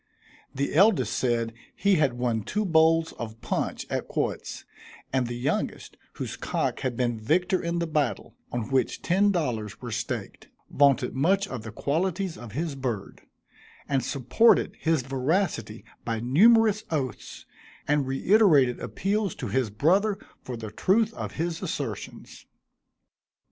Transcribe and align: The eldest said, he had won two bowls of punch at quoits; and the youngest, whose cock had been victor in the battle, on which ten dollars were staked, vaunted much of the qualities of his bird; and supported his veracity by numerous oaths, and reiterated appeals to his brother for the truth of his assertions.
The 0.55 0.73
eldest 0.73 1.13
said, 1.13 1.53
he 1.75 1.97
had 1.97 2.13
won 2.13 2.41
two 2.41 2.65
bowls 2.65 3.11
of 3.19 3.39
punch 3.39 3.85
at 3.87 4.07
quoits; 4.07 4.65
and 5.13 5.27
the 5.27 5.37
youngest, 5.37 5.95
whose 6.13 6.35
cock 6.35 6.79
had 6.79 6.97
been 6.97 7.19
victor 7.19 7.61
in 7.61 7.77
the 7.77 7.85
battle, 7.85 8.35
on 8.51 8.71
which 8.71 9.03
ten 9.03 9.31
dollars 9.31 9.79
were 9.79 9.91
staked, 9.91 10.47
vaunted 10.71 11.13
much 11.13 11.47
of 11.47 11.61
the 11.61 11.71
qualities 11.71 12.35
of 12.35 12.53
his 12.53 12.73
bird; 12.73 13.21
and 13.87 14.03
supported 14.03 14.75
his 14.79 15.03
veracity 15.03 15.85
by 16.03 16.19
numerous 16.19 16.83
oaths, 16.89 17.45
and 17.87 18.07
reiterated 18.07 18.79
appeals 18.79 19.35
to 19.35 19.49
his 19.49 19.69
brother 19.69 20.17
for 20.41 20.57
the 20.57 20.71
truth 20.71 21.13
of 21.13 21.33
his 21.33 21.61
assertions. 21.61 22.47